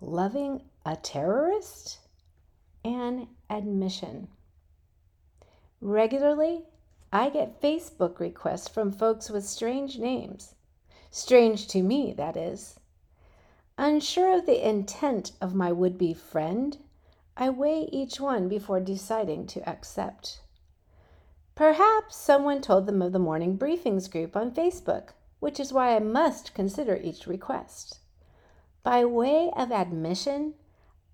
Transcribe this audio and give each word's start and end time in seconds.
loving 0.00 0.62
a 0.86 0.96
terrorist, 0.96 1.98
and 2.84 3.26
admission. 3.50 4.28
Regularly, 5.80 6.64
I 7.12 7.28
get 7.30 7.60
Facebook 7.60 8.18
requests 8.18 8.68
from 8.68 8.90
folks 8.90 9.28
with 9.28 9.44
strange 9.44 9.98
names. 9.98 10.54
Strange 11.10 11.66
to 11.68 11.82
me, 11.82 12.12
that 12.12 12.36
is. 12.36 12.78
Unsure 13.76 14.38
of 14.38 14.46
the 14.46 14.66
intent 14.66 15.32
of 15.40 15.54
my 15.54 15.72
would 15.72 15.98
be 15.98 16.14
friend, 16.14 16.78
I 17.36 17.50
weigh 17.50 17.88
each 17.92 18.20
one 18.20 18.48
before 18.48 18.80
deciding 18.80 19.46
to 19.48 19.68
accept. 19.68 20.40
Perhaps 21.54 22.16
someone 22.16 22.60
told 22.60 22.86
them 22.86 23.02
of 23.02 23.12
the 23.12 23.18
morning 23.18 23.58
briefings 23.58 24.10
group 24.10 24.36
on 24.36 24.52
Facebook, 24.52 25.10
which 25.40 25.60
is 25.60 25.72
why 25.72 25.94
I 25.94 25.98
must 25.98 26.54
consider 26.54 26.96
each 26.96 27.26
request. 27.26 27.98
By 28.82 29.04
way 29.04 29.50
of 29.56 29.72
admission, 29.72 30.54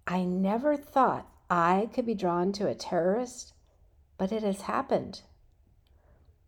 I 0.07 0.25
never 0.25 0.77
thought 0.77 1.27
I 1.51 1.89
could 1.93 2.07
be 2.07 2.15
drawn 2.15 2.53
to 2.53 2.69
a 2.69 2.75
terrorist, 2.75 3.53
but 4.19 4.33
it 4.33 4.43
has 4.43 4.63
happened. 4.63 5.23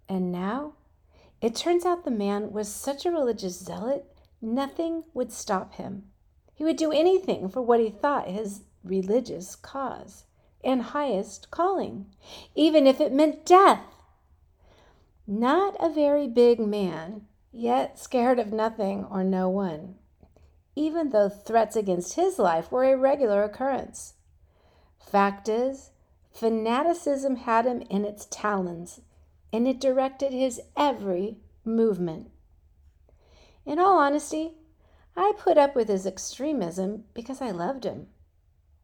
And 0.09 0.31
now 0.31 0.75
it 1.41 1.55
turns 1.55 1.85
out 1.85 2.05
the 2.05 2.11
man 2.11 2.53
was 2.53 2.69
such 2.69 3.05
a 3.05 3.11
religious 3.11 3.59
zealot, 3.59 4.07
nothing 4.41 5.05
would 5.15 5.33
stop 5.33 5.75
him. 5.75 6.11
He 6.55 6.65
would 6.65 6.77
do 6.77 6.93
anything 6.93 7.49
for 7.49 7.61
what 7.61 7.81
he 7.81 7.91
thought 7.91 8.29
his 8.29 8.63
religious 8.83 9.57
cause 9.57 10.25
and 10.65 10.83
highest 10.83 11.51
calling, 11.51 12.07
even 12.55 12.87
if 12.87 13.01
it 13.01 13.13
meant 13.13 13.45
death. 13.45 13.85
Not 15.27 15.77
a 15.81 15.89
very 15.89 16.29
big 16.29 16.61
man, 16.61 17.27
yet 17.53 17.99
scared 17.99 18.39
of 18.39 18.53
nothing 18.53 19.05
or 19.05 19.23
no 19.23 19.49
one, 19.49 19.97
even 20.77 21.11
though 21.11 21.29
threats 21.29 21.75
against 21.75 22.15
his 22.15 22.39
life 22.39 22.71
were 22.71 22.85
a 22.85 22.97
regular 22.97 23.43
occurrence. 23.43 24.15
Fact 24.99 25.49
is, 25.49 25.91
fanaticism 26.33 27.37
had 27.37 27.65
him 27.65 27.81
in 27.89 28.05
its 28.05 28.29
talons 28.31 29.01
and 29.53 29.67
it 29.67 29.81
directed 29.81 30.33
his 30.33 30.61
every 30.77 31.39
movement. 31.65 32.31
In 33.65 33.79
all 33.79 33.99
honesty, 33.99 34.53
I 35.17 35.33
put 35.39 35.57
up 35.57 35.75
with 35.75 35.89
his 35.89 36.07
extremism 36.07 37.05
because 37.15 37.41
I 37.41 37.51
loved 37.51 37.85
him. 37.85 38.09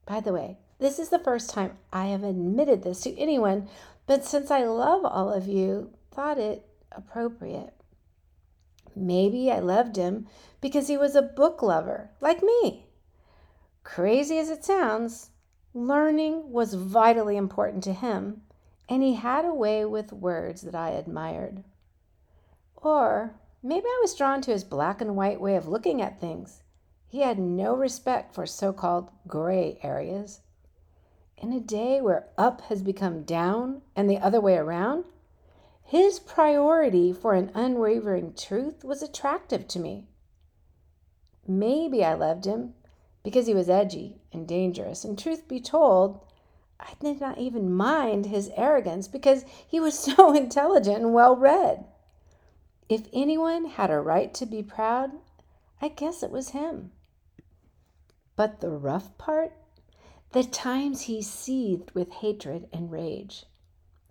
By 0.06 0.20
the 0.20 0.32
way, 0.32 0.58
this 0.78 0.98
is 0.98 1.10
the 1.10 1.18
first 1.18 1.50
time 1.50 1.76
I 1.92 2.06
have 2.06 2.24
admitted 2.24 2.82
this 2.82 3.02
to 3.02 3.16
anyone, 3.18 3.68
but 4.06 4.24
since 4.24 4.50
I 4.50 4.64
love 4.64 5.04
all 5.04 5.30
of 5.30 5.46
you, 5.46 5.90
thought 6.10 6.38
it 6.38 6.66
appropriate. 6.90 7.74
Maybe 8.94 9.50
I 9.50 9.58
loved 9.58 9.96
him 9.96 10.26
because 10.60 10.88
he 10.88 10.96
was 10.96 11.14
a 11.14 11.22
book 11.22 11.62
lover, 11.62 12.10
like 12.20 12.42
me. 12.42 12.86
Crazy 13.84 14.38
as 14.38 14.50
it 14.50 14.64
sounds, 14.64 15.30
learning 15.74 16.50
was 16.50 16.74
vitally 16.74 17.36
important 17.36 17.82
to 17.84 17.92
him, 17.92 18.42
and 18.88 19.02
he 19.02 19.14
had 19.14 19.44
a 19.44 19.54
way 19.54 19.84
with 19.84 20.12
words 20.12 20.62
that 20.62 20.74
I 20.74 20.90
admired. 20.90 21.64
Or 22.76 23.34
maybe 23.62 23.86
I 23.86 23.98
was 24.02 24.14
drawn 24.14 24.40
to 24.42 24.52
his 24.52 24.64
black 24.64 25.00
and 25.00 25.16
white 25.16 25.40
way 25.40 25.56
of 25.56 25.68
looking 25.68 26.02
at 26.02 26.20
things. 26.20 26.62
He 27.08 27.20
had 27.20 27.38
no 27.38 27.74
respect 27.74 28.34
for 28.34 28.46
so 28.46 28.72
called 28.72 29.10
gray 29.26 29.78
areas. 29.82 30.40
In 31.36 31.52
a 31.52 31.60
day 31.60 32.00
where 32.00 32.28
up 32.38 32.62
has 32.62 32.82
become 32.82 33.24
down 33.24 33.82
and 33.96 34.08
the 34.08 34.18
other 34.18 34.40
way 34.40 34.56
around, 34.56 35.04
his 35.84 36.18
priority 36.18 37.12
for 37.12 37.34
an 37.34 37.50
unwavering 37.54 38.34
truth 38.34 38.84
was 38.84 39.02
attractive 39.02 39.68
to 39.68 39.78
me. 39.78 40.06
Maybe 41.46 42.04
I 42.04 42.14
loved 42.14 42.44
him 42.44 42.74
because 43.22 43.46
he 43.46 43.54
was 43.54 43.68
edgy 43.68 44.20
and 44.32 44.46
dangerous, 44.46 45.04
and 45.04 45.18
truth 45.18 45.46
be 45.48 45.60
told, 45.60 46.20
I 46.80 46.94
did 46.98 47.20
not 47.20 47.38
even 47.38 47.72
mind 47.72 48.26
his 48.26 48.50
arrogance 48.56 49.06
because 49.06 49.44
he 49.66 49.78
was 49.78 49.98
so 49.98 50.32
intelligent 50.34 50.98
and 50.98 51.14
well 51.14 51.36
read. 51.36 51.86
If 52.88 53.08
anyone 53.12 53.66
had 53.66 53.90
a 53.90 54.00
right 54.00 54.34
to 54.34 54.46
be 54.46 54.62
proud, 54.62 55.12
I 55.80 55.88
guess 55.88 56.22
it 56.22 56.30
was 56.30 56.50
him. 56.50 56.92
But 58.36 58.60
the 58.60 58.70
rough 58.70 59.16
part? 59.18 59.52
The 60.32 60.44
times 60.44 61.02
he 61.02 61.22
seethed 61.22 61.92
with 61.92 62.10
hatred 62.10 62.68
and 62.72 62.90
rage. 62.90 63.46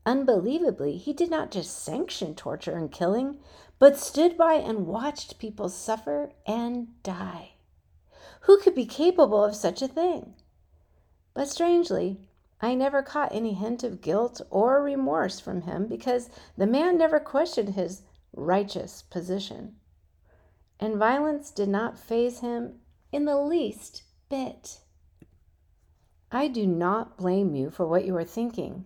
Unbelievably, 0.06 0.98
he 0.98 1.14
did 1.14 1.30
not 1.30 1.52
just 1.52 1.78
sanction 1.78 2.34
torture 2.34 2.76
and 2.76 2.92
killing, 2.92 3.40
but 3.78 3.98
stood 3.98 4.38
by 4.38 4.54
and 4.56 4.88
watched 4.88 5.40
people 5.40 5.70
suffer 5.70 6.32
and 6.46 7.02
die. 7.04 7.52
Who 8.42 8.60
could 8.60 8.74
be 8.74 8.86
capable 8.86 9.44
of 9.44 9.56
such 9.56 9.82
a 9.82 9.88
thing? 9.88 10.34
But 11.34 11.50
strangely, 11.50 12.20
I 12.62 12.76
never 12.76 13.02
caught 13.02 13.34
any 13.34 13.54
hint 13.54 13.84
of 13.84 14.02
guilt 14.02 14.42
or 14.50 14.82
remorse 14.82 15.40
from 15.40 15.62
him 15.62 15.88
because 15.88 16.30
the 16.58 16.68
man 16.68 16.98
never 16.98 17.20
questioned 17.20 17.70
his 17.70 18.04
righteous 18.34 19.04
position. 19.04 19.76
And 20.80 20.98
violence 20.98 21.52
did 21.52 21.70
not 21.70 22.00
faze 22.00 22.40
him 22.40 22.80
in 23.12 23.26
the 23.26 23.38
least 23.38 24.04
bit. 24.30 24.80
I 26.32 26.48
do 26.48 26.66
not 26.66 27.18
blame 27.18 27.56
you 27.56 27.70
for 27.70 27.86
what 27.86 28.06
you 28.06 28.16
are 28.16 28.24
thinking. 28.24 28.86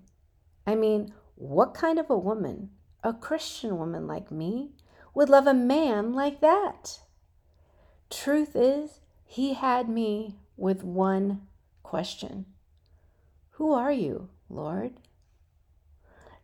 I 0.68 0.76
mean, 0.76 1.14
what 1.36 1.74
kind 1.74 2.00
of 2.00 2.10
a 2.10 2.18
woman, 2.18 2.72
a 3.04 3.14
Christian 3.14 3.78
woman 3.78 4.08
like 4.08 4.32
me, 4.32 4.72
would 5.14 5.30
love 5.30 5.48
a 5.48 5.54
man 5.54 6.14
like 6.14 6.42
that? 6.42 7.00
Truth 8.10 8.56
is, 8.56 9.00
he 9.26 9.54
had 9.54 9.90
me 9.90 10.38
with 10.58 10.84
one 10.84 11.48
question 11.84 12.46
who 13.56 13.72
are 13.72 13.92
you, 13.92 14.28
Lord? 14.50 14.96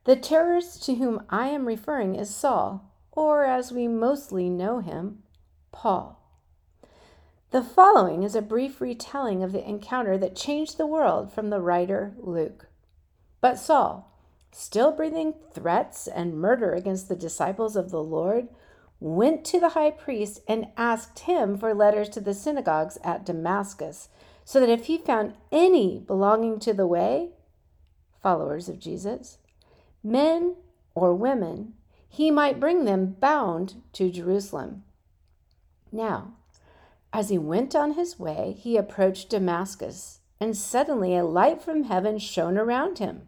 The 0.06 0.16
terrorist 0.16 0.84
to 0.86 0.96
whom 0.96 1.26
I 1.30 1.48
am 1.48 1.68
referring 1.68 2.16
is 2.16 2.34
Saul, 2.34 2.90
or 3.12 3.44
as 3.44 3.74
we 3.74 3.88
mostly 3.90 4.50
know 4.50 4.80
him, 4.80 5.24
Paul. 5.74 6.22
The 7.52 7.62
following 7.62 8.24
is 8.24 8.34
a 8.34 8.42
brief 8.42 8.80
retelling 8.80 9.44
of 9.44 9.52
the 9.52 9.68
encounter 9.68 10.18
that 10.20 10.38
changed 10.38 10.78
the 10.78 10.88
world 10.88 11.34
from 11.34 11.50
the 11.50 11.60
writer 11.60 12.14
Luke. 12.18 12.68
But 13.42 13.60
Saul, 13.60 14.11
still 14.52 14.92
breathing 14.92 15.34
threats 15.54 16.08
and 16.08 16.40
murder 16.40 16.74
against 16.74 17.10
the 17.10 17.16
disciples 17.16 17.76
of 17.76 17.92
the 17.92 18.04
Lord, 18.04 18.48
went 19.00 19.44
to 19.46 19.60
the 19.60 19.70
high 19.70 19.92
priest 19.92 20.42
and 20.48 20.68
asked 20.78 21.20
him 21.20 21.58
for 21.58 21.74
letters 21.74 22.10
to 22.10 22.22
the 22.22 22.34
synagogues 22.34 22.98
at 23.04 23.26
Damascus 23.26 24.10
so 24.46 24.60
that 24.60 24.70
if 24.70 24.86
he 24.86 24.98
found 24.98 25.34
any 25.52 26.00
belonging 26.00 26.60
to 26.60 26.74
the 26.74 26.88
way, 26.88 27.30
followers 28.22 28.70
of 28.70 28.80
Jesus, 28.80 29.38
men 30.04 30.56
or 30.94 31.14
women, 31.14 31.74
he 32.08 32.30
might 32.30 32.60
bring 32.60 32.86
them 32.86 33.16
bound 33.20 33.82
to 33.94 34.12
Jerusalem. 34.12 34.84
Now, 35.92 36.34
as 37.14 37.30
he 37.30 37.38
went 37.38 37.76
on 37.76 37.94
his 37.94 38.20
way, 38.20 38.56
he 38.60 38.78
approached 38.78 39.30
Damascus, 39.30 40.20
and 40.40 40.56
suddenly 40.56 41.16
a 41.16 41.24
light 41.24 41.62
from 41.62 41.84
heaven 41.84 42.18
shone 42.18 42.58
around 42.58 43.00
him. 43.00 43.28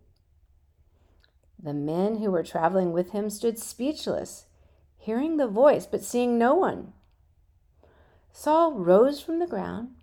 The 1.63 1.73
men 1.73 2.17
who 2.17 2.31
were 2.31 2.43
traveling 2.43 2.91
with 2.91 3.11
him 3.11 3.29
stood 3.29 3.59
speechless, 3.59 4.45
hearing 4.97 5.37
the 5.37 5.47
voice, 5.47 5.85
but 5.85 6.03
seeing 6.03 6.37
no 6.37 6.55
one. 6.55 6.93
Saul 8.31 8.73
rose 8.73 9.21
from 9.21 9.39
the 9.39 9.47
ground, 9.47 9.95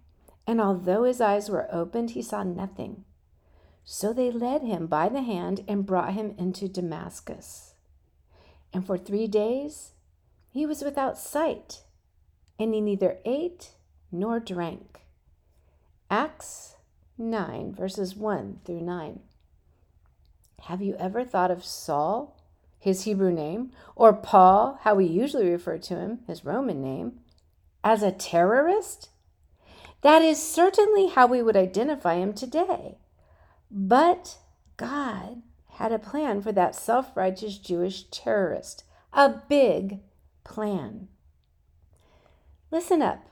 and 0.46 0.60
although 0.60 1.02
his 1.02 1.20
eyes 1.20 1.50
were 1.50 1.68
opened, 1.72 2.10
he 2.10 2.22
saw 2.22 2.42
nothing. 2.42 3.04
So 3.84 4.12
they 4.12 4.30
led 4.30 4.62
him 4.62 4.86
by 4.86 5.08
the 5.08 5.22
hand 5.22 5.64
and 5.66 5.86
brought 5.86 6.12
him 6.12 6.34
into 6.38 6.68
Damascus. 6.68 7.74
And 8.72 8.86
for 8.86 8.98
three 8.98 9.26
days 9.26 9.92
he 10.50 10.66
was 10.66 10.82
without 10.82 11.18
sight, 11.18 11.82
and 12.58 12.74
he 12.74 12.80
neither 12.80 13.18
ate 13.24 13.72
nor 14.12 14.40
drank. 14.40 15.00
Acts 16.10 16.76
9, 17.16 17.74
verses 17.74 18.14
1 18.14 18.60
through 18.64 18.80
9. 18.82 19.20
Have 20.62 20.82
you 20.82 20.96
ever 20.96 21.24
thought 21.24 21.50
of 21.50 21.64
Saul, 21.64 22.36
his 22.78 23.04
Hebrew 23.04 23.32
name, 23.32 23.70
or 23.96 24.12
Paul, 24.12 24.78
how 24.82 24.94
we 24.94 25.06
usually 25.06 25.50
refer 25.50 25.78
to 25.78 25.96
him, 25.96 26.20
his 26.26 26.44
Roman 26.44 26.82
name, 26.82 27.20
as 27.82 28.02
a 28.02 28.12
terrorist? 28.12 29.08
That 30.02 30.22
is 30.22 30.42
certainly 30.42 31.08
how 31.08 31.26
we 31.26 31.42
would 31.42 31.56
identify 31.56 32.16
him 32.16 32.32
today. 32.32 32.98
But 33.70 34.38
God 34.76 35.42
had 35.72 35.92
a 35.92 35.98
plan 35.98 36.42
for 36.42 36.52
that 36.52 36.74
self 36.74 37.16
righteous 37.16 37.58
Jewish 37.58 38.04
terrorist, 38.10 38.84
a 39.12 39.28
big 39.48 40.00
plan. 40.44 41.08
Listen 42.70 43.00
up. 43.00 43.24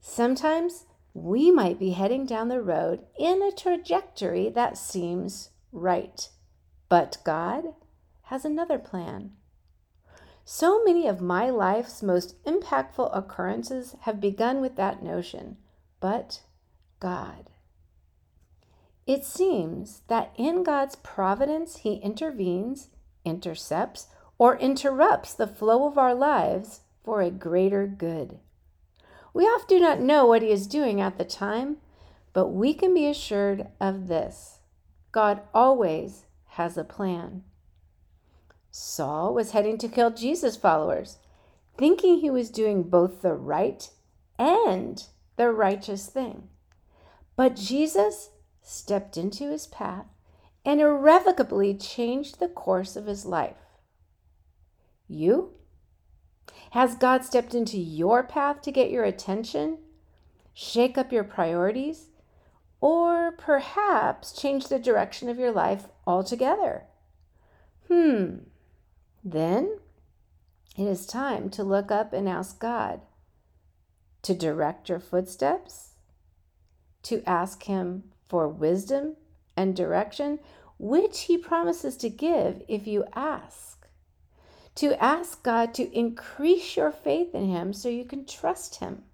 Sometimes 0.00 0.86
we 1.14 1.50
might 1.50 1.78
be 1.78 1.90
heading 1.90 2.26
down 2.26 2.48
the 2.48 2.60
road 2.60 3.00
in 3.18 3.42
a 3.42 3.52
trajectory 3.52 4.50
that 4.50 4.76
seems 4.76 5.50
right, 5.74 6.28
but 6.88 7.18
God 7.24 7.74
has 8.22 8.44
another 8.44 8.78
plan. 8.78 9.32
So 10.44 10.82
many 10.84 11.06
of 11.06 11.20
my 11.20 11.50
life's 11.50 12.02
most 12.02 12.42
impactful 12.44 13.16
occurrences 13.16 13.96
have 14.02 14.20
begun 14.20 14.60
with 14.60 14.76
that 14.76 15.02
notion, 15.02 15.56
but 16.00 16.40
God. 17.00 17.50
It 19.06 19.24
seems 19.24 20.02
that 20.08 20.32
in 20.36 20.62
God's 20.62 20.96
providence, 20.96 21.78
He 21.78 21.94
intervenes, 21.94 22.88
intercepts, 23.24 24.08
or 24.38 24.56
interrupts 24.56 25.34
the 25.34 25.46
flow 25.46 25.86
of 25.86 25.98
our 25.98 26.14
lives 26.14 26.80
for 27.02 27.20
a 27.20 27.30
greater 27.30 27.86
good. 27.86 28.38
We 29.32 29.44
often 29.44 29.78
do 29.78 29.80
not 29.80 30.00
know 30.00 30.26
what 30.26 30.42
He 30.42 30.50
is 30.50 30.66
doing 30.66 31.00
at 31.00 31.18
the 31.18 31.24
time, 31.24 31.78
but 32.32 32.48
we 32.48 32.74
can 32.74 32.94
be 32.94 33.06
assured 33.06 33.68
of 33.80 34.08
this 34.08 34.60
God 35.14 35.42
always 35.54 36.24
has 36.58 36.76
a 36.76 36.82
plan. 36.82 37.44
Saul 38.72 39.32
was 39.32 39.52
heading 39.52 39.78
to 39.78 39.86
kill 39.86 40.10
Jesus' 40.10 40.56
followers, 40.56 41.18
thinking 41.78 42.18
he 42.18 42.30
was 42.30 42.50
doing 42.50 42.82
both 42.82 43.22
the 43.22 43.34
right 43.34 43.88
and 44.40 45.04
the 45.36 45.52
righteous 45.52 46.08
thing. 46.08 46.48
But 47.36 47.54
Jesus 47.54 48.30
stepped 48.60 49.16
into 49.16 49.52
his 49.52 49.68
path 49.68 50.06
and 50.64 50.80
irrevocably 50.80 51.74
changed 51.74 52.40
the 52.40 52.48
course 52.48 52.96
of 52.96 53.06
his 53.06 53.24
life. 53.24 53.78
You? 55.06 55.52
Has 56.70 56.96
God 56.96 57.24
stepped 57.24 57.54
into 57.54 57.78
your 57.78 58.24
path 58.24 58.62
to 58.62 58.72
get 58.72 58.90
your 58.90 59.04
attention, 59.04 59.78
shake 60.52 60.98
up 60.98 61.12
your 61.12 61.22
priorities, 61.22 62.08
or 62.84 63.32
perhaps 63.32 64.30
change 64.30 64.68
the 64.68 64.78
direction 64.78 65.30
of 65.30 65.38
your 65.38 65.50
life 65.50 65.86
altogether? 66.06 66.84
Hmm. 67.88 68.40
Then 69.24 69.78
it 70.76 70.86
is 70.86 71.06
time 71.06 71.48
to 71.50 71.64
look 71.64 71.90
up 71.90 72.12
and 72.12 72.28
ask 72.28 72.60
God 72.60 73.00
to 74.20 74.34
direct 74.34 74.90
your 74.90 75.00
footsteps, 75.00 75.92
to 77.04 77.22
ask 77.26 77.62
Him 77.62 78.04
for 78.28 78.48
wisdom 78.48 79.16
and 79.56 79.74
direction, 79.74 80.38
which 80.78 81.22
He 81.22 81.38
promises 81.38 81.96
to 81.96 82.10
give 82.10 82.62
if 82.68 82.86
you 82.86 83.06
ask. 83.14 83.88
To 84.74 85.02
ask 85.02 85.42
God 85.42 85.72
to 85.72 85.90
increase 85.98 86.76
your 86.76 86.92
faith 86.92 87.34
in 87.34 87.48
Him 87.48 87.72
so 87.72 87.88
you 87.88 88.04
can 88.04 88.26
trust 88.26 88.80
Him. 88.80 89.04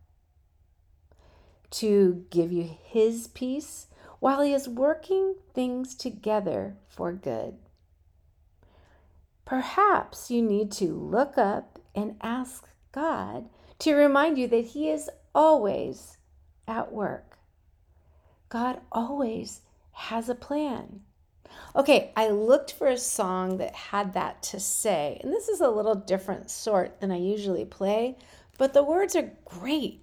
To 1.70 2.24
give 2.30 2.52
you 2.52 2.68
His 2.82 3.28
peace 3.28 3.86
while 4.18 4.42
He 4.42 4.52
is 4.52 4.68
working 4.68 5.36
things 5.54 5.94
together 5.94 6.76
for 6.88 7.12
good. 7.12 7.56
Perhaps 9.44 10.30
you 10.30 10.42
need 10.42 10.70
to 10.72 10.92
look 10.92 11.38
up 11.38 11.78
and 11.94 12.16
ask 12.20 12.68
God 12.92 13.48
to 13.80 13.94
remind 13.94 14.38
you 14.38 14.46
that 14.48 14.66
He 14.66 14.90
is 14.90 15.10
always 15.34 16.18
at 16.68 16.92
work. 16.92 17.38
God 18.48 18.80
always 18.92 19.62
has 19.92 20.28
a 20.28 20.34
plan. 20.34 21.00
Okay, 21.74 22.12
I 22.16 22.28
looked 22.28 22.72
for 22.72 22.88
a 22.88 22.98
song 22.98 23.58
that 23.58 23.74
had 23.74 24.14
that 24.14 24.42
to 24.44 24.60
say, 24.60 25.20
and 25.22 25.32
this 25.32 25.48
is 25.48 25.60
a 25.60 25.70
little 25.70 25.94
different 25.94 26.50
sort 26.50 27.00
than 27.00 27.10
I 27.10 27.18
usually 27.18 27.64
play, 27.64 28.16
but 28.58 28.72
the 28.72 28.82
words 28.82 29.16
are 29.16 29.32
great. 29.44 30.02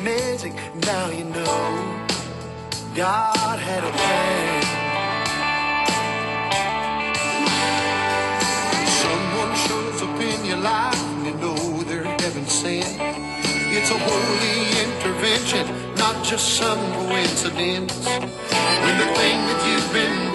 amazing. 0.00 0.54
Now 0.86 1.10
you 1.10 1.24
know 1.24 2.06
God 2.94 3.58
had 3.58 3.82
a 3.84 3.92
plan. 3.98 4.62
Someone 9.02 9.52
shows 9.66 10.02
up 10.02 10.20
in 10.20 10.44
your 10.46 10.58
life 10.58 11.02
and 11.16 11.26
you 11.26 11.34
know 11.42 11.82
they're 11.88 12.04
heaven 12.04 12.46
sent. 12.46 12.96
It's 13.76 13.90
a 13.90 13.98
holy 14.08 14.60
intervention, 14.84 15.64
not 15.96 16.24
just 16.24 16.56
some 16.56 16.80
coincidence. 16.94 17.94
When 18.84 18.96
the 19.02 19.08
thing 19.18 19.38
that 19.48 19.60
you've 19.68 19.92
been 19.92 20.29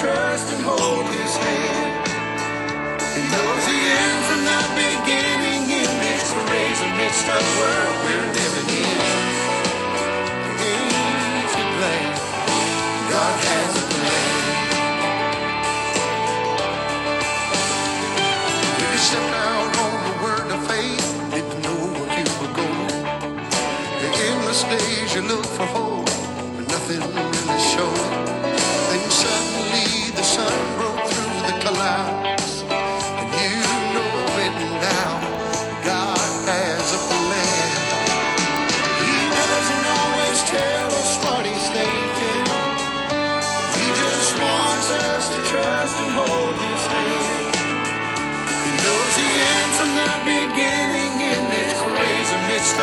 trust 0.00 0.50
and 0.54 0.64
hold 0.64 1.06
his 1.12 1.36
hand. 1.36 2.08
He 3.12 3.20
knows 3.20 3.64
the 3.68 3.80
end 4.00 4.20
from 4.28 4.40
the 4.48 4.60
beginning 4.80 5.62
in 5.68 5.90
this 6.00 6.32
crazy 6.32 6.88
mixed 6.96 7.28
up 7.28 7.44
world 7.58 7.96
we're 8.06 8.32
living 8.32 8.68
in. 8.82 9.29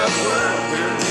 Mixed 0.07 1.01
up 1.01 1.06